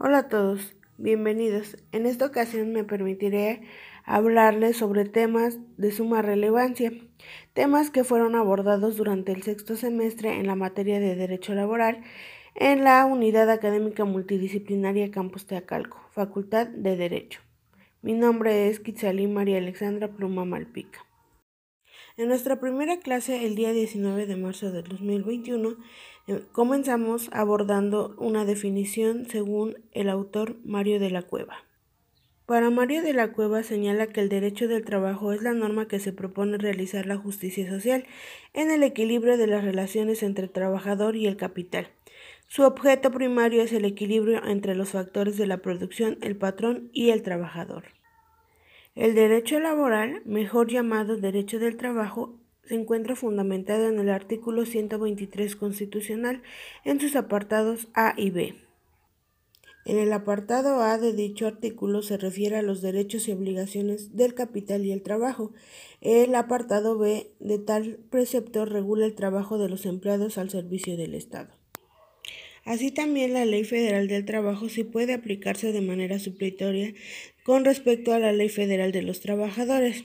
Hola 0.00 0.18
a 0.18 0.28
todos, 0.28 0.76
bienvenidos. 0.96 1.76
En 1.90 2.06
esta 2.06 2.26
ocasión 2.26 2.72
me 2.72 2.84
permitiré 2.84 3.62
hablarles 4.04 4.76
sobre 4.76 5.04
temas 5.06 5.58
de 5.76 5.90
suma 5.90 6.22
relevancia, 6.22 6.92
temas 7.52 7.90
que 7.90 8.04
fueron 8.04 8.36
abordados 8.36 8.96
durante 8.96 9.32
el 9.32 9.42
sexto 9.42 9.74
semestre 9.74 10.38
en 10.38 10.46
la 10.46 10.54
materia 10.54 11.00
de 11.00 11.16
Derecho 11.16 11.52
Laboral 11.52 12.04
en 12.54 12.84
la 12.84 13.04
Unidad 13.06 13.50
Académica 13.50 14.04
Multidisciplinaria 14.04 15.10
Campus 15.10 15.46
Teacalco, 15.46 16.00
Facultad 16.12 16.68
de 16.68 16.96
Derecho. 16.96 17.40
Mi 18.00 18.12
nombre 18.12 18.68
es 18.68 18.78
Quetzalí 18.78 19.26
María 19.26 19.58
Alexandra 19.58 20.06
Pluma 20.06 20.44
Malpica. 20.44 21.04
En 22.18 22.26
nuestra 22.26 22.58
primera 22.58 22.98
clase, 22.98 23.46
el 23.46 23.54
día 23.54 23.72
19 23.72 24.26
de 24.26 24.34
marzo 24.34 24.72
del 24.72 24.82
2021, 24.82 25.76
eh, 26.26 26.42
comenzamos 26.50 27.30
abordando 27.32 28.16
una 28.18 28.44
definición 28.44 29.26
según 29.30 29.76
el 29.92 30.08
autor 30.08 30.56
Mario 30.64 30.98
de 30.98 31.10
la 31.10 31.22
Cueva. 31.22 31.58
Para 32.44 32.70
Mario 32.70 33.02
de 33.02 33.12
la 33.12 33.30
Cueva 33.30 33.62
señala 33.62 34.08
que 34.08 34.20
el 34.20 34.28
derecho 34.28 34.66
del 34.66 34.84
trabajo 34.84 35.32
es 35.32 35.42
la 35.42 35.52
norma 35.52 35.86
que 35.86 36.00
se 36.00 36.12
propone 36.12 36.58
realizar 36.58 37.06
la 37.06 37.16
justicia 37.16 37.70
social 37.70 38.04
en 38.52 38.72
el 38.72 38.82
equilibrio 38.82 39.36
de 39.36 39.46
las 39.46 39.62
relaciones 39.62 40.24
entre 40.24 40.46
el 40.46 40.50
trabajador 40.50 41.14
y 41.14 41.28
el 41.28 41.36
capital. 41.36 41.86
Su 42.48 42.64
objeto 42.64 43.12
primario 43.12 43.62
es 43.62 43.72
el 43.72 43.84
equilibrio 43.84 44.44
entre 44.44 44.74
los 44.74 44.88
factores 44.88 45.36
de 45.36 45.46
la 45.46 45.58
producción, 45.58 46.18
el 46.20 46.34
patrón 46.34 46.90
y 46.92 47.10
el 47.10 47.22
trabajador. 47.22 47.97
El 48.98 49.14
derecho 49.14 49.60
laboral, 49.60 50.22
mejor 50.24 50.68
llamado 50.68 51.16
derecho 51.16 51.60
del 51.60 51.76
trabajo, 51.76 52.34
se 52.64 52.74
encuentra 52.74 53.14
fundamentado 53.14 53.88
en 53.88 54.00
el 54.00 54.08
artículo 54.10 54.66
123 54.66 55.54
constitucional 55.54 56.42
en 56.84 56.98
sus 56.98 57.14
apartados 57.14 57.86
A 57.94 58.14
y 58.16 58.30
B. 58.30 58.56
En 59.84 59.98
el 59.98 60.12
apartado 60.12 60.80
A 60.80 60.98
de 60.98 61.12
dicho 61.12 61.46
artículo 61.46 62.02
se 62.02 62.16
refiere 62.16 62.56
a 62.56 62.62
los 62.62 62.82
derechos 62.82 63.28
y 63.28 63.32
obligaciones 63.32 64.16
del 64.16 64.34
capital 64.34 64.84
y 64.84 64.90
el 64.90 65.02
trabajo. 65.02 65.52
El 66.00 66.34
apartado 66.34 66.98
B 66.98 67.30
de 67.38 67.60
tal 67.60 68.00
precepto 68.10 68.64
regula 68.64 69.06
el 69.06 69.14
trabajo 69.14 69.58
de 69.58 69.68
los 69.68 69.86
empleados 69.86 70.38
al 70.38 70.50
servicio 70.50 70.96
del 70.96 71.14
Estado. 71.14 71.54
Así 72.64 72.90
también 72.90 73.32
la 73.32 73.46
Ley 73.46 73.64
Federal 73.64 74.08
del 74.08 74.26
Trabajo 74.26 74.68
sí 74.68 74.84
puede 74.84 75.14
aplicarse 75.14 75.72
de 75.72 75.80
manera 75.80 76.18
supletoria 76.18 76.92
con 77.48 77.64
respecto 77.64 78.12
a 78.12 78.18
la 78.18 78.30
Ley 78.30 78.50
Federal 78.50 78.92
de 78.92 79.00
los 79.00 79.20
Trabajadores. 79.20 80.04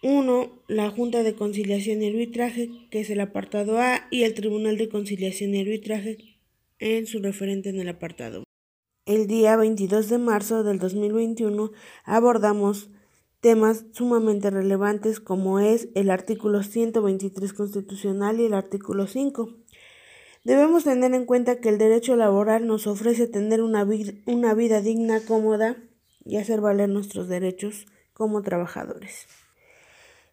1. 0.00 0.62
La 0.68 0.88
Junta 0.88 1.24
de 1.24 1.34
Conciliación 1.34 2.02
y 2.02 2.08
Arbitraje, 2.08 2.70
que 2.92 3.00
es 3.00 3.10
el 3.10 3.18
apartado 3.18 3.80
A, 3.80 4.06
y 4.12 4.22
el 4.22 4.32
Tribunal 4.34 4.78
de 4.78 4.88
Conciliación 4.88 5.56
y 5.56 5.62
Arbitraje 5.62 6.18
en 6.78 7.08
su 7.08 7.18
referente 7.18 7.70
en 7.70 7.80
el 7.80 7.88
apartado. 7.88 8.44
El 9.06 9.26
día 9.26 9.56
22 9.56 10.08
de 10.08 10.18
marzo 10.18 10.62
del 10.62 10.78
2021 10.78 11.72
abordamos 12.04 12.90
temas 13.40 13.84
sumamente 13.90 14.50
relevantes 14.50 15.18
como 15.18 15.58
es 15.58 15.88
el 15.96 16.10
artículo 16.10 16.62
123 16.62 17.52
constitucional 17.52 18.38
y 18.38 18.44
el 18.44 18.54
artículo 18.54 19.08
5. 19.08 19.52
Debemos 20.44 20.84
tener 20.84 21.12
en 21.12 21.24
cuenta 21.24 21.58
que 21.58 21.70
el 21.70 21.78
derecho 21.78 22.14
laboral 22.14 22.68
nos 22.68 22.86
ofrece 22.86 23.26
tener 23.26 23.62
una, 23.62 23.84
una 24.26 24.54
vida 24.54 24.80
digna, 24.80 25.18
cómoda 25.26 25.76
y 26.24 26.36
hacer 26.36 26.60
valer 26.60 26.88
nuestros 26.88 27.28
derechos 27.28 27.86
como 28.12 28.42
trabajadores. 28.42 29.26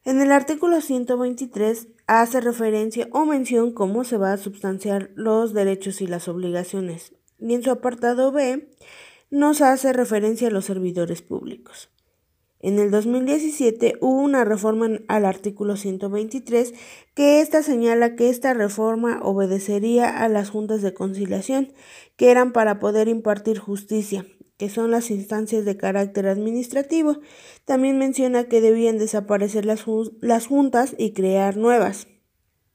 En 0.04 0.20
el 0.20 0.32
artículo 0.32 0.82
123 0.82 1.88
hace 2.08 2.42
referencia 2.42 3.08
o 3.12 3.26
mención 3.26 3.72
cómo 3.72 4.04
se 4.04 4.18
va 4.18 4.34
a 4.34 4.38
substanciar 4.38 5.12
los 5.16 5.54
derechos 5.54 6.02
y 6.02 6.08
las 6.08 6.28
obligaciones, 6.28 7.14
y 7.40 7.54
en 7.54 7.62
su 7.62 7.70
apartado 7.70 8.32
B 8.32 8.70
nos 9.30 9.62
hace 9.62 9.94
referencia 9.94 10.48
a 10.48 10.52
los 10.52 10.66
servidores 10.66 11.22
públicos. 11.22 11.90
En 12.60 12.78
el 12.80 12.92
2017 12.92 13.98
hubo 14.02 14.22
una 14.22 14.44
reforma 14.44 14.88
al 15.08 15.26
artículo 15.26 15.78
123 15.78 16.74
que 17.16 17.42
ésta 17.42 17.64
señala 17.64 18.16
que 18.16 18.30
esta 18.30 18.54
reforma 18.54 19.20
obedecería 19.24 20.24
a 20.24 20.30
las 20.30 20.52
juntas 20.52 20.84
de 20.84 20.94
conciliación, 20.94 21.74
que 22.18 22.30
eran 22.30 22.54
para 22.54 22.80
poder 22.80 23.08
impartir 23.08 23.58
justicia, 23.58 24.26
que 24.62 24.70
son 24.70 24.92
las 24.92 25.10
instancias 25.10 25.66
de 25.66 25.76
carácter 25.76 26.28
administrativo. 26.28 27.18
También 27.66 27.98
menciona 27.98 28.44
que 28.44 28.62
debían 28.62 29.00
desaparecer 29.00 29.66
las, 29.66 29.86
las 30.20 30.46
juntas 30.46 30.94
y 31.00 31.14
crear 31.14 31.58
nuevas. 31.58 32.06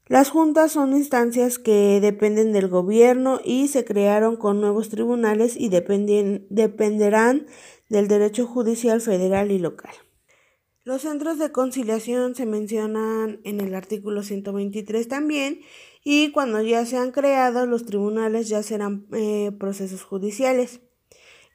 Las 0.05 0.29
juntas 0.29 0.73
son 0.73 0.91
instancias 0.91 1.59
que 1.59 2.01
dependen 2.01 2.51
del 2.51 2.67
gobierno 2.67 3.39
y 3.41 3.69
se 3.69 3.85
crearon 3.85 4.35
con 4.35 4.59
nuevos 4.59 4.89
tribunales 4.89 5.55
y 5.55 5.69
dependerán 5.69 7.47
del 7.87 8.09
derecho 8.09 8.45
judicial 8.45 8.99
federal 8.99 9.49
y 9.51 9.59
local. 9.59 9.93
Los 10.83 11.03
centros 11.03 11.39
de 11.39 11.53
conciliación 11.53 12.35
se 12.35 12.45
mencionan 12.45 13.39
en 13.45 13.61
el 13.61 13.73
artículo 13.75 14.23
123 14.23 15.07
también 15.07 15.61
y 16.03 16.33
cuando 16.33 16.61
ya 16.61 16.85
sean 16.85 17.11
creados 17.11 17.65
los 17.65 17.85
tribunales 17.85 18.49
ya 18.49 18.61
serán 18.61 19.07
eh, 19.13 19.53
procesos 19.57 20.03
judiciales. 20.03 20.81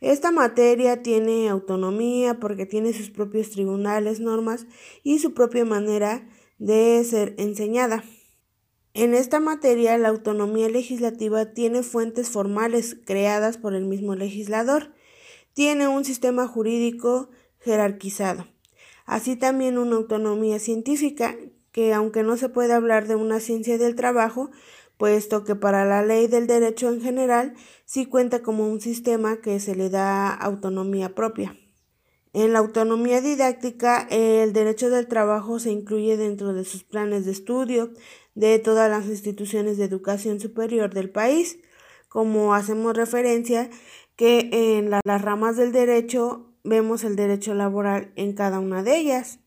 Esta 0.03 0.33
materia 0.33 1.03
tiene 1.03 1.49
autonomía 1.49 2.39
porque 2.39 2.67
tiene 2.67 2.93
sus 2.93 3.09
propios 3.09 3.49
tribunales, 3.51 4.21
normas 4.21 4.67
y 5.03 5.21
su 5.21 5.33
propia 5.33 5.65
manera 5.65 6.29
de 6.59 7.03
ser 7.05 7.35
enseñada. 7.39 8.05
En 8.93 9.15
esta 9.15 9.41
materia, 9.41 9.97
la 9.97 10.09
autonomía 10.09 10.69
legislativa 10.69 11.55
tiene 11.55 11.83
fuentes 11.83 12.29
formales 12.29 12.99
creadas 13.07 13.57
por 13.57 13.75
el 13.75 13.87
mismo 13.87 14.15
legislador 14.15 14.93
tiene 15.55 15.89
un 15.89 16.05
sistema 16.05 16.47
jurídico 16.47 17.31
jerarquizado, 17.61 18.47
así 19.05 19.37
también 19.37 19.79
una 19.79 19.97
autonomía 19.97 20.59
científica 20.59 21.37
que 21.73 21.95
aunque 21.95 22.23
no 22.23 22.37
se 22.37 22.49
puede 22.49 22.73
hablar 22.73 23.07
de 23.07 23.17
una 23.17 23.41
ciencia 23.41 23.79
del 23.79 23.95
trabajo, 23.95 24.51
puesto 25.03 25.43
que 25.43 25.57
para 25.57 25.85
la 25.85 26.05
ley 26.05 26.29
del 26.29 26.47
derecho 26.47 26.89
en 26.89 27.01
general 27.01 27.55
sí 27.85 28.07
cuenta 28.07 28.41
como 28.41 28.69
un 28.69 28.81
sistema 28.81 29.41
que 29.41 29.59
se 29.59 29.75
le 29.75 29.91
da 29.91 30.33
autonomía 30.33 31.17
propia. 31.17 31.57
En 32.33 32.53
la 32.53 32.61
autonomía 32.61 33.21
didáctica, 33.21 34.07
el 34.13 34.53
derecho 34.53 34.91
del 34.91 35.09
trabajo 35.09 35.59
se 35.59 35.73
incluye 35.73 36.17
dentro 36.17 36.53
de 36.53 36.63
sus 36.63 36.85
planes 36.85 37.25
de 37.25 37.33
estudio 37.33 37.91
de 38.37 38.61
todas 38.61 38.89
las 38.89 39.07
instituciones 39.07 39.77
de 39.77 39.87
educación 39.87 40.39
superior 40.39 40.95
del 40.95 41.11
país. 41.11 41.59
Como 42.09 42.55
hacemos 42.55 42.97
referencia, 42.97 43.71
que 44.15 44.51
en 44.53 44.89
las 44.89 45.21
ramas 45.21 45.57
del 45.57 45.73
derecho 45.73 46.55
vemos 46.63 47.03
el 47.03 47.17
derecho 47.17 47.55
laboral 47.55 48.13
en 48.15 48.35
cada 48.35 48.61
una 48.61 48.85
de 48.85 48.99
ellas, 48.99 49.41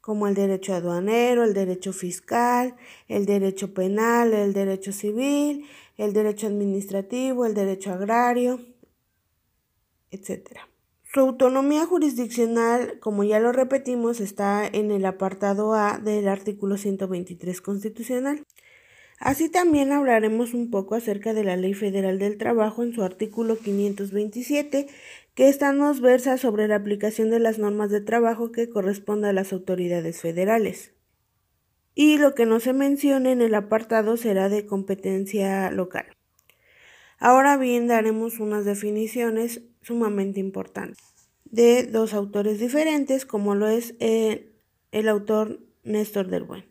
como 0.00 0.26
el 0.26 0.34
derecho 0.34 0.74
aduanero, 0.74 1.44
el 1.44 1.54
derecho 1.54 1.92
fiscal, 1.92 2.76
el 3.08 3.26
derecho 3.26 3.74
penal, 3.74 4.32
el 4.32 4.52
derecho 4.52 4.92
civil, 4.92 5.66
el 5.96 6.12
derecho 6.12 6.46
administrativo, 6.46 7.44
el 7.44 7.54
derecho 7.54 7.92
agrario, 7.92 8.60
etc. 10.10 10.60
Su 11.12 11.20
autonomía 11.20 11.86
jurisdiccional, 11.86 12.98
como 13.00 13.24
ya 13.24 13.40
lo 13.40 13.52
repetimos, 13.52 14.20
está 14.20 14.66
en 14.66 14.90
el 14.90 15.06
apartado 15.06 15.74
A 15.74 15.98
del 15.98 16.28
artículo 16.28 16.76
123 16.76 17.60
constitucional. 17.60 18.44
Así 19.18 19.48
también 19.48 19.90
hablaremos 19.90 20.54
un 20.54 20.70
poco 20.70 20.94
acerca 20.94 21.34
de 21.34 21.42
la 21.42 21.56
Ley 21.56 21.74
Federal 21.74 22.18
del 22.20 22.38
Trabajo 22.38 22.84
en 22.84 22.92
su 22.92 23.02
artículo 23.02 23.58
527, 23.58 24.86
que 25.38 25.54
nos 25.72 26.00
versa 26.00 26.36
sobre 26.36 26.66
la 26.66 26.74
aplicación 26.74 27.30
de 27.30 27.38
las 27.38 27.60
normas 27.60 27.90
de 27.90 28.00
trabajo 28.00 28.50
que 28.50 28.68
corresponde 28.68 29.28
a 29.28 29.32
las 29.32 29.52
autoridades 29.52 30.20
federales. 30.20 30.94
Y 31.94 32.18
lo 32.18 32.34
que 32.34 32.44
no 32.44 32.58
se 32.58 32.72
mencione 32.72 33.30
en 33.30 33.40
el 33.40 33.54
apartado 33.54 34.16
será 34.16 34.48
de 34.48 34.66
competencia 34.66 35.70
local. 35.70 36.06
Ahora 37.20 37.56
bien, 37.56 37.86
daremos 37.86 38.40
unas 38.40 38.64
definiciones 38.64 39.62
sumamente 39.80 40.40
importantes 40.40 40.98
de 41.44 41.84
dos 41.84 42.14
autores 42.14 42.58
diferentes, 42.58 43.24
como 43.24 43.54
lo 43.54 43.68
es 43.68 43.94
eh, 44.00 44.50
el 44.90 45.08
autor 45.08 45.60
Néstor 45.84 46.26
del 46.26 46.42
Buen. 46.42 46.64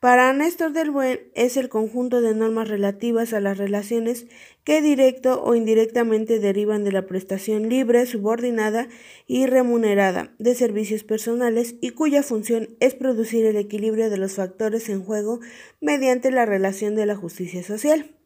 Para 0.00 0.32
Néstor 0.32 0.72
del 0.72 0.90
Buen 0.90 1.30
es 1.34 1.58
el 1.58 1.68
conjunto 1.68 2.22
de 2.22 2.34
normas 2.34 2.68
relativas 2.68 3.34
a 3.34 3.40
las 3.40 3.58
relaciones 3.58 4.24
que 4.64 4.80
directo 4.80 5.42
o 5.44 5.54
indirectamente 5.54 6.38
derivan 6.38 6.84
de 6.84 6.92
la 6.92 7.06
prestación 7.06 7.68
libre, 7.68 8.06
subordinada 8.06 8.88
y 9.26 9.44
remunerada 9.44 10.34
de 10.38 10.54
servicios 10.54 11.04
personales 11.04 11.74
y 11.82 11.90
cuya 11.90 12.22
función 12.22 12.70
es 12.80 12.94
producir 12.94 13.44
el 13.44 13.58
equilibrio 13.58 14.08
de 14.08 14.16
los 14.16 14.36
factores 14.36 14.88
en 14.88 15.04
juego 15.04 15.40
mediante 15.82 16.30
la 16.30 16.46
relación 16.46 16.94
de 16.94 17.04
la 17.04 17.14
justicia 17.14 17.62
social. 17.62 18.16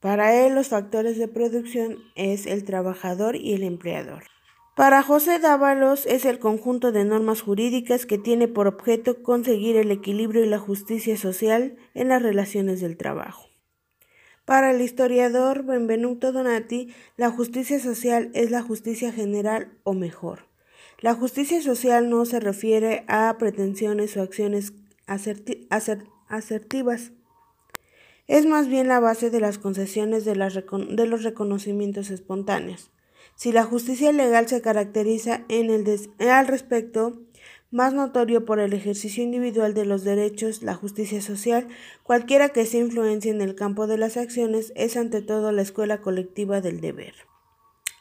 Para 0.00 0.46
él 0.46 0.54
los 0.54 0.68
factores 0.68 1.18
de 1.18 1.28
producción 1.28 1.98
es 2.14 2.46
el 2.46 2.64
trabajador 2.64 3.36
y 3.36 3.52
el 3.52 3.64
empleador. 3.64 4.35
Para 4.76 5.02
José 5.02 5.38
Dávalos 5.38 6.04
es 6.04 6.26
el 6.26 6.38
conjunto 6.38 6.92
de 6.92 7.06
normas 7.06 7.40
jurídicas 7.40 8.04
que 8.04 8.18
tiene 8.18 8.46
por 8.46 8.66
objeto 8.66 9.22
conseguir 9.22 9.74
el 9.78 9.90
equilibrio 9.90 10.44
y 10.44 10.48
la 10.50 10.58
justicia 10.58 11.16
social 11.16 11.78
en 11.94 12.08
las 12.08 12.22
relaciones 12.22 12.82
del 12.82 12.98
trabajo. 12.98 13.48
Para 14.44 14.70
el 14.72 14.82
historiador 14.82 15.64
Benvenuto 15.64 16.30
Donati, 16.30 16.92
la 17.16 17.30
justicia 17.30 17.80
social 17.80 18.30
es 18.34 18.50
la 18.50 18.60
justicia 18.60 19.12
general 19.12 19.72
o 19.82 19.94
mejor. 19.94 20.40
La 21.00 21.14
justicia 21.14 21.62
social 21.62 22.10
no 22.10 22.26
se 22.26 22.38
refiere 22.38 23.06
a 23.08 23.34
pretensiones 23.38 24.14
o 24.18 24.20
acciones 24.20 24.74
asertivas. 26.28 27.12
Es 28.26 28.44
más 28.44 28.68
bien 28.68 28.88
la 28.88 29.00
base 29.00 29.30
de 29.30 29.40
las 29.40 29.56
concesiones 29.56 30.26
de, 30.26 30.34
de 30.34 31.06
los 31.06 31.22
reconocimientos 31.22 32.10
espontáneos. 32.10 32.90
Si 33.36 33.52
la 33.52 33.64
justicia 33.64 34.12
legal 34.12 34.48
se 34.48 34.62
caracteriza 34.62 35.44
en 35.48 35.70
el 35.70 35.84
al 36.28 36.46
respecto 36.48 37.20
más 37.70 37.92
notorio 37.92 38.46
por 38.46 38.58
el 38.60 38.72
ejercicio 38.72 39.22
individual 39.22 39.74
de 39.74 39.84
los 39.84 40.04
derechos, 40.04 40.62
la 40.62 40.74
justicia 40.74 41.20
social, 41.20 41.68
cualquiera 42.02 42.48
que 42.48 42.64
sea 42.64 42.80
influencia 42.80 43.30
en 43.30 43.42
el 43.42 43.54
campo 43.54 43.86
de 43.86 43.98
las 43.98 44.16
acciones, 44.16 44.72
es 44.74 44.96
ante 44.96 45.20
todo 45.20 45.52
la 45.52 45.60
escuela 45.60 46.00
colectiva 46.00 46.62
del 46.62 46.80
deber. 46.80 47.14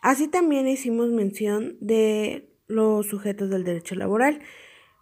Así 0.02 0.30
también 0.30 0.70
hicimos 0.70 1.10
mención 1.10 1.78
de 1.82 2.48
los 2.68 3.08
sujetos 3.08 3.50
del 3.50 3.66
derecho 3.66 3.96
laboral. 3.96 4.40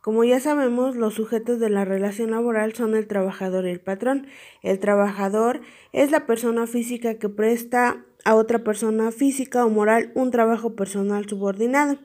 Como 0.02 0.24
ya 0.24 0.40
sabemos, 0.40 0.96
los 0.96 1.14
sujetos 1.14 1.60
de 1.60 1.70
la 1.70 1.86
relación 1.86 2.32
laboral 2.32 2.74
son 2.74 2.96
el 2.96 3.08
trabajador 3.08 3.68
y 3.68 3.70
el 3.70 3.82
patrón. 3.82 4.28
El 4.64 4.80
trabajador 4.80 5.62
es 5.92 6.10
la 6.10 6.26
persona 6.26 6.66
física 6.68 7.20
que 7.20 7.30
presta 7.30 8.06
a 8.24 8.36
otra 8.36 8.64
persona 8.64 9.12
física 9.12 9.66
o 9.66 9.70
moral 9.70 10.12
un 10.16 10.31
trabajo 10.31 10.75
personal 10.75 11.28
subordinado. 11.28 12.00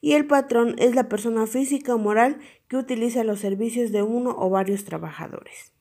Y 0.00 0.12
el 0.12 0.26
patrón 0.26 0.76
es 0.78 0.94
la 0.94 1.08
persona 1.08 1.46
física 1.46 1.94
o 1.94 1.98
moral 1.98 2.38
que 2.68 2.76
utiliza 2.76 3.24
los 3.24 3.40
servicios 3.40 3.90
de 3.90 4.02
uno 4.02 4.34
o 4.38 4.48
varios 4.48 4.84
trabajadores. 4.84 5.72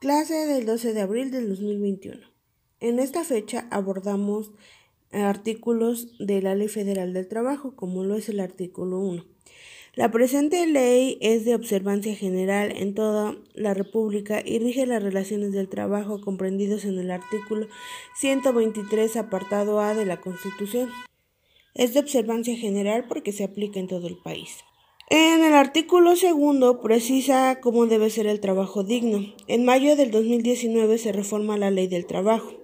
Clase 0.00 0.46
del 0.46 0.66
12 0.66 0.92
de 0.92 1.00
abril 1.00 1.30
del 1.30 1.48
2021. 1.48 2.26
En 2.80 2.98
esta 2.98 3.24
fecha 3.24 3.66
abordamos 3.70 4.52
artículos 5.12 6.16
de 6.18 6.40
la 6.40 6.54
Ley 6.54 6.68
Federal 6.68 7.12
del 7.12 7.28
Trabajo, 7.28 7.74
como 7.76 8.04
lo 8.04 8.14
es 8.14 8.28
el 8.28 8.40
artículo 8.40 8.98
1. 8.98 9.24
La 9.94 10.12
presente 10.12 10.68
ley 10.68 11.18
es 11.20 11.44
de 11.44 11.56
observancia 11.56 12.14
general 12.14 12.72
en 12.76 12.94
toda 12.94 13.34
la 13.54 13.74
República 13.74 14.40
y 14.44 14.60
rige 14.60 14.86
las 14.86 15.02
relaciones 15.02 15.50
del 15.50 15.68
trabajo 15.68 16.20
comprendidos 16.20 16.84
en 16.84 16.96
el 17.00 17.10
artículo 17.10 17.66
123, 18.16 19.16
apartado 19.16 19.80
A 19.80 19.94
de 19.94 20.06
la 20.06 20.20
Constitución. 20.20 20.90
Es 21.74 21.92
de 21.92 22.00
observancia 22.00 22.56
general 22.56 23.06
porque 23.08 23.32
se 23.32 23.42
aplica 23.42 23.80
en 23.80 23.88
todo 23.88 24.06
el 24.06 24.16
país. 24.16 24.58
En 25.08 25.42
el 25.42 25.54
artículo 25.54 26.14
segundo 26.14 26.80
precisa 26.80 27.58
cómo 27.60 27.86
debe 27.86 28.10
ser 28.10 28.28
el 28.28 28.38
trabajo 28.38 28.84
digno. 28.84 29.34
En 29.48 29.64
mayo 29.64 29.96
del 29.96 30.12
2019 30.12 30.98
se 30.98 31.10
reforma 31.10 31.58
la 31.58 31.72
ley 31.72 31.88
del 31.88 32.06
trabajo 32.06 32.60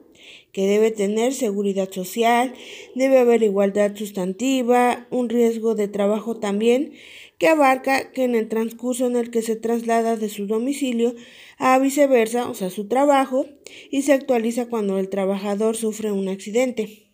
que 0.53 0.67
debe 0.67 0.91
tener 0.91 1.35
seguridad 1.35 1.91
social, 1.91 2.55
debe 2.95 3.19
haber 3.19 3.43
igualdad 3.43 3.95
sustantiva, 3.95 5.07
un 5.11 5.29
riesgo 5.29 5.75
de 5.75 5.89
trabajo 5.89 6.37
también, 6.37 6.93
que 7.39 7.49
abarca 7.49 8.13
que 8.13 8.25
en 8.25 8.35
el 8.35 8.49
transcurso 8.49 9.07
en 9.07 9.17
el 9.17 9.31
que 9.31 9.43
se 9.43 9.57
traslada 9.57 10.17
de 10.17 10.29
su 10.29 10.47
domicilio 10.47 11.15
a 11.59 11.79
viceversa, 11.79 12.49
o 12.49 12.55
sea, 12.55 12.71
su 12.71 12.89
trabajo, 12.89 13.47
y 13.91 14.03
se 14.03 14.13
actualiza 14.13 14.67
cuando 14.67 14.99
el 14.99 15.09
trabajador 15.09 15.77
sufre 15.77 16.13
un 16.13 16.29
accidente. 16.29 17.11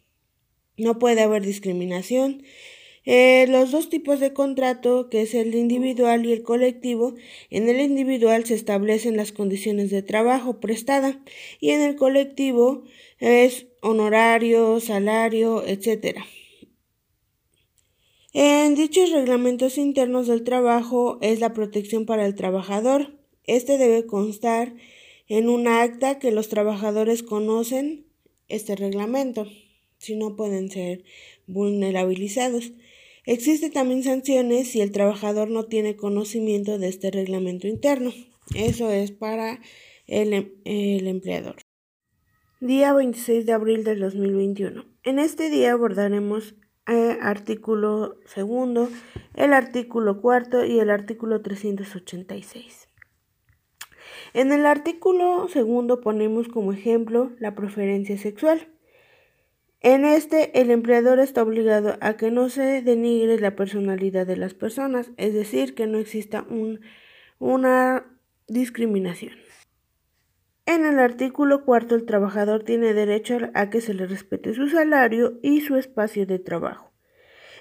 No 0.76 0.98
puede 0.98 1.22
haber 1.22 1.42
discriminación. 1.42 2.44
Eh, 3.04 3.46
los 3.48 3.72
dos 3.72 3.88
tipos 3.88 4.20
de 4.20 4.32
contrato, 4.32 5.08
que 5.10 5.22
es 5.22 5.34
el 5.34 5.54
individual 5.54 6.24
y 6.24 6.32
el 6.32 6.42
colectivo, 6.42 7.14
en 7.50 7.68
el 7.68 7.80
individual 7.80 8.44
se 8.44 8.54
establecen 8.54 9.16
las 9.16 9.32
condiciones 9.32 9.90
de 9.90 10.02
trabajo 10.02 10.60
prestada 10.60 11.20
y 11.58 11.70
en 11.70 11.80
el 11.80 11.96
colectivo 11.96 12.84
es 13.18 13.66
honorario, 13.80 14.78
salario, 14.78 15.64
etc. 15.66 16.18
En 18.32 18.76
dichos 18.76 19.10
reglamentos 19.10 19.78
internos 19.78 20.28
del 20.28 20.44
trabajo 20.44 21.18
es 21.20 21.40
la 21.40 21.52
protección 21.52 22.06
para 22.06 22.24
el 22.24 22.36
trabajador. 22.36 23.18
Este 23.44 23.78
debe 23.78 24.06
constar 24.06 24.74
en 25.28 25.48
un 25.48 25.66
acta 25.66 26.18
que 26.18 26.30
los 26.30 26.48
trabajadores 26.48 27.22
conocen 27.22 28.06
este 28.48 28.76
reglamento, 28.76 29.46
si 29.98 30.14
no 30.14 30.36
pueden 30.36 30.70
ser 30.70 31.04
vulnerabilizados. 31.46 32.72
Existen 33.24 33.72
también 33.72 34.02
sanciones 34.02 34.68
si 34.68 34.80
el 34.80 34.90
trabajador 34.90 35.48
no 35.48 35.64
tiene 35.64 35.96
conocimiento 35.96 36.78
de 36.78 36.88
este 36.88 37.10
reglamento 37.10 37.68
interno. 37.68 38.12
Eso 38.54 38.90
es 38.90 39.12
para 39.12 39.60
el, 40.06 40.32
em, 40.32 40.52
el 40.64 41.06
empleador. 41.06 41.56
Día 42.60 42.92
26 42.92 43.46
de 43.46 43.52
abril 43.52 43.84
del 43.84 44.00
2021. 44.00 44.84
En 45.04 45.18
este 45.18 45.50
día 45.50 45.72
abordaremos 45.72 46.54
el 46.86 47.18
artículo 47.20 48.16
segundo, 48.24 48.88
el 49.34 49.52
artículo 49.52 50.20
cuarto 50.20 50.64
y 50.64 50.80
el 50.80 50.90
artículo 50.90 51.42
386. 51.42 52.88
En 54.34 54.52
el 54.52 54.66
artículo 54.66 55.46
segundo 55.48 56.00
ponemos 56.00 56.48
como 56.48 56.72
ejemplo 56.72 57.32
la 57.38 57.54
preferencia 57.54 58.18
sexual. 58.18 58.66
En 59.82 60.04
este, 60.04 60.60
el 60.60 60.70
empleador 60.70 61.18
está 61.18 61.42
obligado 61.42 61.96
a 62.00 62.16
que 62.16 62.30
no 62.30 62.48
se 62.48 62.82
denigre 62.82 63.40
la 63.40 63.56
personalidad 63.56 64.26
de 64.26 64.36
las 64.36 64.54
personas, 64.54 65.10
es 65.16 65.34
decir, 65.34 65.74
que 65.74 65.88
no 65.88 65.98
exista 65.98 66.46
una 67.40 68.04
discriminación. 68.46 69.34
En 70.66 70.86
el 70.86 71.00
artículo 71.00 71.64
cuarto, 71.64 71.96
el 71.96 72.06
trabajador 72.06 72.62
tiene 72.62 72.94
derecho 72.94 73.38
a 73.54 73.70
que 73.70 73.80
se 73.80 73.94
le 73.94 74.06
respete 74.06 74.54
su 74.54 74.68
salario 74.68 75.40
y 75.42 75.62
su 75.62 75.74
espacio 75.74 76.26
de 76.26 76.38
trabajo. 76.38 76.92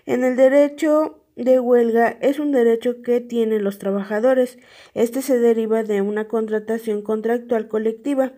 En 0.06 0.24
el 0.24 0.36
derecho 0.36 1.21
de 1.44 1.60
huelga 1.60 2.18
es 2.22 2.40
un 2.40 2.52
derecho 2.52 3.02
que 3.02 3.22
tienen 3.22 3.64
los 3.64 3.78
trabajadores. 3.80 4.58
Este 4.94 5.22
se 5.22 5.40
deriva 5.40 5.84
de 5.84 6.02
una 6.02 6.28
contratación 6.28 7.02
contractual 7.02 7.68
colectiva. 7.68 8.34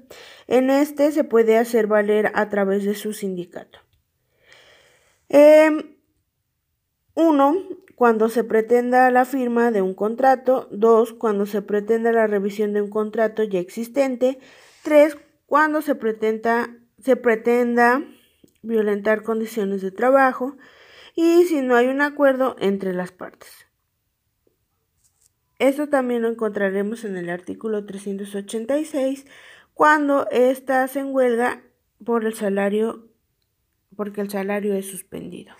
En 0.48 0.70
este 0.70 1.12
se 1.12 1.24
puede 1.24 1.58
hacer 1.58 1.88
valer 1.88 2.32
a 2.34 2.50
través 2.50 2.84
de 2.84 2.96
su 2.96 3.14
sindicato. 3.14 3.80
Em, 5.30 5.96
uno, 7.16 7.56
cuando 7.96 8.30
se 8.30 8.44
pretenda 8.44 9.10
la 9.12 9.26
firma 9.26 9.72
de 9.72 9.82
un 9.82 9.94
contrato. 9.94 10.68
2. 10.72 11.14
Cuando 11.14 11.46
se 11.46 11.62
pretenda 11.62 12.12
la 12.12 12.28
revisión 12.28 12.74
de 12.74 12.82
un 12.82 12.90
contrato 12.90 13.44
ya 13.44 13.60
existente. 13.60 14.40
3. 14.84 15.18
Cuando 15.46 15.82
se 15.82 15.96
pretenda, 15.96 16.70
se 17.00 17.16
pretenda 17.16 18.04
violentar 18.62 19.24
condiciones 19.24 19.82
de 19.82 19.92
trabajo. 19.92 20.57
Y 21.16 21.44
si 21.46 21.62
no 21.62 21.76
hay 21.76 21.88
un 21.88 22.02
acuerdo 22.02 22.56
entre 22.60 22.94
las 22.94 23.12
partes. 23.12 23.68
Esto 25.60 25.88
también 25.88 26.24
lo 26.24 26.30
encontraremos 26.30 27.06
en 27.06 27.16
el 27.16 27.30
artículo 27.30 27.86
386 27.86 29.26
cuando 29.74 30.28
estás 30.30 30.96
en 30.96 31.14
huelga 31.14 31.64
por 32.04 32.26
el 32.26 32.34
salario 32.34 33.08
porque 33.96 34.22
el 34.22 34.30
salario 34.30 34.74
es 34.74 34.90
suspendido. 34.90 35.56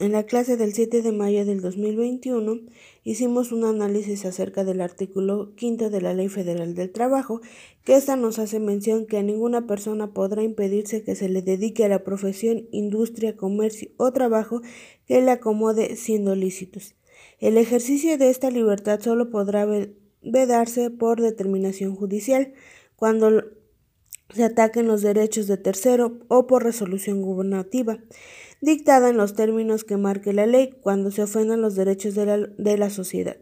En 0.00 0.12
la 0.12 0.22
clase 0.22 0.56
del 0.56 0.74
7 0.74 1.02
de 1.02 1.10
mayo 1.10 1.44
del 1.44 1.60
2021 1.60 2.60
hicimos 3.02 3.50
un 3.50 3.64
análisis 3.64 4.24
acerca 4.26 4.62
del 4.62 4.80
artículo 4.80 5.52
5 5.56 5.90
de 5.90 6.00
la 6.00 6.14
Ley 6.14 6.28
Federal 6.28 6.76
del 6.76 6.92
Trabajo, 6.92 7.40
que 7.82 7.96
esta 7.96 8.14
nos 8.14 8.38
hace 8.38 8.60
mención 8.60 9.06
que 9.06 9.18
a 9.18 9.24
ninguna 9.24 9.66
persona 9.66 10.12
podrá 10.14 10.44
impedirse 10.44 11.02
que 11.02 11.16
se 11.16 11.28
le 11.28 11.42
dedique 11.42 11.84
a 11.84 11.88
la 11.88 12.04
profesión, 12.04 12.68
industria, 12.70 13.36
comercio 13.36 13.90
o 13.96 14.12
trabajo 14.12 14.60
que 15.04 15.20
le 15.20 15.32
acomode 15.32 15.96
siendo 15.96 16.36
lícitos. 16.36 16.94
El 17.40 17.58
ejercicio 17.58 18.16
de 18.18 18.30
esta 18.30 18.52
libertad 18.52 19.00
solo 19.00 19.30
podrá 19.30 19.66
vedarse 20.22 20.90
por 20.90 21.20
determinación 21.20 21.96
judicial, 21.96 22.52
cuando 22.94 23.42
se 24.32 24.44
ataquen 24.44 24.86
los 24.86 25.02
derechos 25.02 25.48
de 25.48 25.56
tercero 25.56 26.20
o 26.28 26.46
por 26.46 26.62
resolución 26.62 27.22
gubernativa 27.22 27.98
dictada 28.60 29.10
en 29.10 29.16
los 29.16 29.34
términos 29.34 29.84
que 29.84 29.96
marque 29.96 30.32
la 30.32 30.46
ley 30.46 30.70
cuando 30.80 31.10
se 31.10 31.22
ofendan 31.22 31.62
los 31.62 31.74
derechos 31.74 32.14
de 32.14 32.26
la, 32.26 32.38
de 32.38 32.78
la 32.78 32.90
sociedad. 32.90 33.36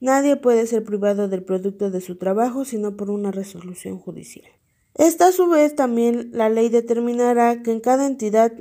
Nadie 0.00 0.36
puede 0.36 0.66
ser 0.66 0.84
privado 0.84 1.28
del 1.28 1.42
producto 1.42 1.90
de 1.90 2.00
su 2.00 2.16
trabajo 2.16 2.64
sino 2.64 2.96
por 2.96 3.10
una 3.10 3.30
resolución 3.30 3.98
judicial. 3.98 4.50
Esta 4.94 5.28
a 5.28 5.32
su 5.32 5.48
vez 5.48 5.74
también 5.74 6.30
la 6.32 6.48
ley 6.48 6.68
determinará 6.68 7.62
que 7.62 7.70
en 7.70 7.80
cada 7.80 8.06
entidad 8.06 8.52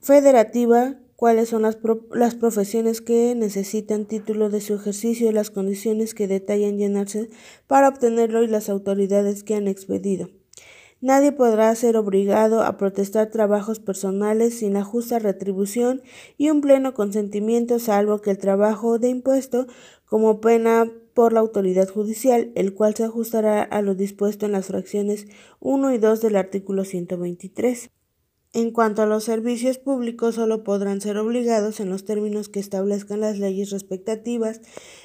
federativa 0.00 0.98
cuáles 1.16 1.48
son 1.48 1.62
las, 1.62 1.78
las, 2.12 2.34
profesiones 2.34 3.00
que 3.00 3.34
necesitan 3.36 4.06
título 4.06 4.50
de 4.50 4.60
su 4.60 4.74
ejercicio 4.74 5.30
y 5.30 5.32
las 5.32 5.50
condiciones 5.50 6.14
que 6.14 6.26
detallan 6.26 6.78
llenarse 6.78 7.30
para 7.68 7.88
obtenerlo 7.88 8.42
y 8.42 8.48
las 8.48 8.68
autoridades 8.68 9.44
que 9.44 9.54
han 9.54 9.68
expedido. 9.68 10.30
Nadie 11.02 11.32
podrá 11.32 11.74
ser 11.74 11.96
obligado 11.96 12.62
a 12.62 12.76
protestar 12.76 13.28
trabajos 13.28 13.80
personales 13.80 14.60
sin 14.60 14.74
la 14.74 14.84
justa 14.84 15.18
retribución 15.18 16.00
y 16.38 16.48
un 16.48 16.60
pleno 16.60 16.94
consentimiento 16.94 17.80
salvo 17.80 18.20
que 18.20 18.30
el 18.30 18.38
trabajo 18.38 19.00
de 19.00 19.08
impuesto 19.08 19.66
como 20.06 20.40
pena 20.40 20.88
por 21.12 21.32
la 21.32 21.40
autoridad 21.40 21.88
judicial, 21.88 22.52
el 22.54 22.72
cual 22.72 22.94
se 22.94 23.02
ajustará 23.02 23.64
a 23.64 23.82
lo 23.82 23.96
dispuesto 23.96 24.46
en 24.46 24.52
las 24.52 24.66
fracciones 24.66 25.26
1 25.58 25.92
y 25.92 25.98
2 25.98 26.20
del 26.20 26.36
artículo 26.36 26.84
123. 26.84 27.90
En 28.54 28.70
cuanto 28.70 29.00
a 29.00 29.06
los 29.06 29.24
servicios 29.24 29.78
públicos, 29.78 30.34
solo 30.34 30.62
podrán 30.62 31.00
ser 31.00 31.16
obligados 31.16 31.80
en 31.80 31.88
los 31.88 32.04
términos 32.04 32.50
que 32.50 32.60
establezcan 32.60 33.20
las 33.20 33.38
leyes 33.38 33.70
respectivas, 33.70 34.60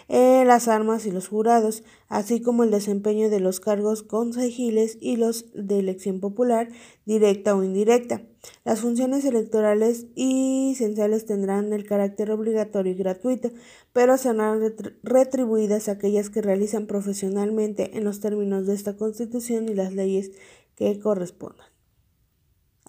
eh, 0.09 0.43
las 0.45 0.67
armas 0.67 1.05
y 1.05 1.11
los 1.11 1.29
jurados, 1.29 1.83
así 2.09 2.41
como 2.41 2.65
el 2.65 2.71
desempeño 2.71 3.29
de 3.29 3.39
los 3.39 3.61
cargos 3.61 4.03
consejiles 4.03 4.97
y 4.99 5.15
los 5.15 5.45
de 5.53 5.79
elección 5.79 6.19
popular, 6.19 6.67
directa 7.05 7.55
o 7.55 7.63
indirecta. 7.63 8.21
Las 8.65 8.81
funciones 8.81 9.23
electorales 9.23 10.07
y 10.13 10.75
censales 10.75 11.25
tendrán 11.25 11.71
el 11.71 11.85
carácter 11.85 12.31
obligatorio 12.31 12.91
y 12.91 12.95
gratuito, 12.95 13.51
pero 13.93 14.17
serán 14.17 14.59
retribuidas 15.03 15.87
aquellas 15.87 16.29
que 16.29 16.41
realizan 16.41 16.85
profesionalmente 16.85 17.97
en 17.97 18.03
los 18.03 18.19
términos 18.19 18.67
de 18.67 18.73
esta 18.73 18.97
Constitución 18.97 19.69
y 19.69 19.73
las 19.73 19.93
leyes 19.93 20.31
que 20.75 20.99
correspondan. 20.99 21.76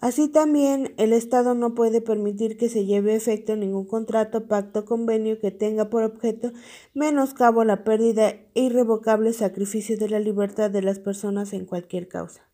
Así 0.01 0.29
también, 0.29 0.93
el 0.95 1.11
Estado 1.11 1.55
no 1.55 1.75
puede 1.75 1.99
permitir 1.99 2.57
que 2.57 2.69
se 2.69 2.85
lleve 2.85 3.11
a 3.11 3.15
efecto 3.17 3.57
ningún 3.57 3.85
contrato, 3.85 4.47
pacto 4.47 4.85
convenio 4.85 5.39
que 5.39 5.51
tenga 5.51 5.89
por 5.89 6.03
objeto 6.03 6.53
menoscabo 6.93 7.65
la 7.65 7.83
pérdida 7.83 8.29
e 8.29 8.61
irrevocable 8.63 9.33
sacrificio 9.33 9.97
de 9.97 10.07
la 10.07 10.19
libertad 10.19 10.71
de 10.71 10.81
las 10.81 10.99
personas 10.99 11.51
en 11.51 11.65
cualquier 11.65 12.07
causa, 12.07 12.49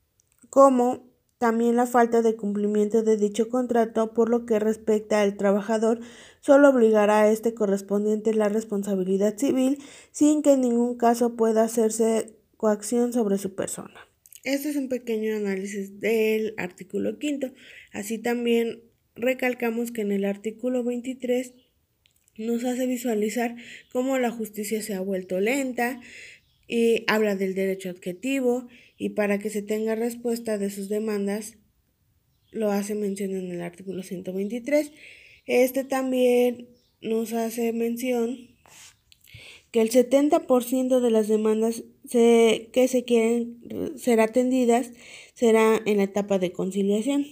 como 0.50 1.04
también 1.38 1.76
la 1.76 1.86
falta 1.86 2.24
de 2.24 2.36
cumplimiento 2.36 3.04
de 3.04 3.18
dicho 3.18 3.50
contrato 3.50 4.14
por 4.14 4.30
lo 4.30 4.48
que 4.48 4.58
respecta 4.58 5.22
al 5.22 5.38
trabajador 5.38 6.00
solo 6.40 6.70
obligará 6.70 7.20
a 7.20 7.30
este 7.30 7.54
correspondiente 7.54 8.34
la 8.34 8.50
responsabilidad 8.50 9.38
civil 9.38 9.84
sin 10.12 10.42
que 10.42 10.54
en 10.54 10.62
ningún 10.62 10.98
caso 10.98 11.36
pueda 11.36 11.64
hacerse 11.64 12.40
coacción 12.58 13.14
sobre 13.14 13.38
su 13.38 13.54
persona. 13.54 14.05
Este 14.46 14.70
es 14.70 14.76
un 14.76 14.90
pequeño 14.90 15.36
análisis 15.36 16.00
del 16.00 16.54
artículo 16.58 17.18
quinto. 17.18 17.52
Así 17.92 18.20
también 18.20 18.84
recalcamos 19.16 19.92
que 19.92 20.02
en 20.02 20.12
el 20.12 20.24
artículo 20.24 20.84
23 20.84 21.56
nos 22.38 22.64
hace 22.64 22.86
visualizar 22.86 23.56
cómo 23.92 24.20
la 24.20 24.30
justicia 24.30 24.84
se 24.84 24.94
ha 24.94 25.02
vuelto 25.02 25.40
lenta 25.40 26.00
y 26.68 27.04
habla 27.08 27.36
del 27.36 27.56
derecho 27.56 27.90
adjetivo 27.90 28.68
y 28.98 29.10
para 29.10 29.40
que 29.40 29.50
se 29.50 29.64
tenga 29.64 29.96
respuesta 29.96 30.60
de 30.60 30.70
sus 30.70 30.90
demandas 30.90 31.58
lo 32.52 32.72
hace 32.72 32.94
mención 32.94 33.32
en 33.36 33.50
el 33.52 33.62
artículo 33.62 34.04
123. 34.04 34.92
Este 35.48 35.84
también 35.84 36.70
nos 37.02 37.34
hace 37.34 37.74
mención 37.74 38.55
que 39.76 39.82
el 39.82 39.92
70% 39.92 41.02
de 41.02 41.12
las 41.12 41.28
demandas 41.28 41.84
que 42.10 42.88
se 42.88 43.04
quieren 43.04 43.94
ser 43.98 44.22
atendidas 44.22 44.94
será 45.34 45.82
en 45.86 45.98
la 45.98 46.04
etapa 46.04 46.40
de 46.40 46.54
conciliación. 46.54 47.26